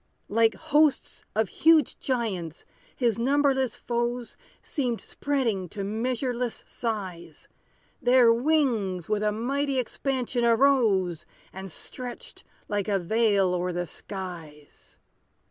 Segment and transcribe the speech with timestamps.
[0.29, 2.65] Like hosts of huge giants,
[2.95, 7.47] his numberless foes Seemed spreading to measureless size:
[8.01, 14.97] Their wings with a mighty expansion arose, And stretched like a veil o'er the skies.